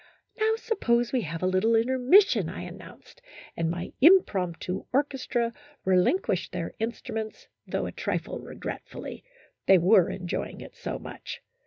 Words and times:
"Now, 0.41 0.53
suppose 0.55 1.11
we 1.11 1.21
have 1.21 1.43
a 1.43 1.45
little 1.45 1.75
intermission," 1.75 2.49
I 2.49 2.61
announced, 2.63 3.21
and 3.55 3.69
my 3.69 3.93
impromptu 4.01 4.85
orchestra 4.91 5.53
relin 5.85 6.19
quished 6.19 6.49
their 6.49 6.73
instruments, 6.79 7.47
though 7.67 7.85
a 7.85 7.91
trifle 7.91 8.39
regretfully; 8.39 9.23
they 9.67 9.77
were 9.77 10.09
enjoying 10.09 10.59
it 10.59 10.75
so 10.75 10.97
much. 10.97 11.43